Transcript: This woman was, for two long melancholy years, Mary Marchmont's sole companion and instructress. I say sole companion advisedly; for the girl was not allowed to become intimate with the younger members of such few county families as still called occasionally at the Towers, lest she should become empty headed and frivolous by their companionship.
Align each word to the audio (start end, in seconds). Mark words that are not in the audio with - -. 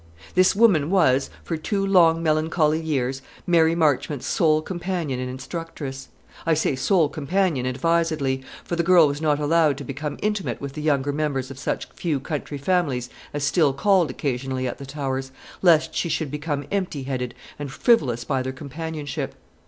This 0.33 0.55
woman 0.55 0.89
was, 0.89 1.29
for 1.43 1.55
two 1.55 1.85
long 1.85 2.23
melancholy 2.23 2.81
years, 2.81 3.21
Mary 3.45 3.75
Marchmont's 3.75 4.25
sole 4.25 4.63
companion 4.63 5.19
and 5.19 5.29
instructress. 5.29 6.07
I 6.43 6.55
say 6.55 6.75
sole 6.75 7.07
companion 7.07 7.67
advisedly; 7.67 8.41
for 8.63 8.75
the 8.75 8.81
girl 8.81 9.07
was 9.07 9.21
not 9.21 9.37
allowed 9.39 9.77
to 9.77 9.83
become 9.83 10.17
intimate 10.23 10.59
with 10.59 10.73
the 10.73 10.81
younger 10.81 11.13
members 11.13 11.51
of 11.51 11.59
such 11.59 11.87
few 11.89 12.19
county 12.19 12.57
families 12.57 13.11
as 13.31 13.43
still 13.43 13.73
called 13.73 14.09
occasionally 14.09 14.67
at 14.67 14.79
the 14.79 14.87
Towers, 14.87 15.31
lest 15.61 15.93
she 15.93 16.09
should 16.09 16.31
become 16.31 16.65
empty 16.71 17.03
headed 17.03 17.35
and 17.59 17.71
frivolous 17.71 18.23
by 18.23 18.41
their 18.41 18.53
companionship. 18.53 19.35